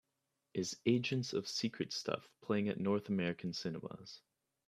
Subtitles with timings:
[0.55, 4.23] Is Agents of Secret Stuff playing at North American Cinemas